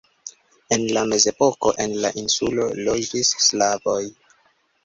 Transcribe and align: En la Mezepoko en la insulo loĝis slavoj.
En 0.77 0.85
la 0.95 1.03
Mezepoko 1.11 1.73
en 1.85 1.93
la 2.05 2.11
insulo 2.23 2.65
loĝis 2.89 3.33
slavoj. 3.49 4.01